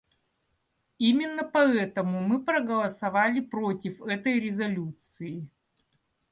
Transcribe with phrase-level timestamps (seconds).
[0.97, 5.47] Именно поэтому мы проголосовали против этой резолюции.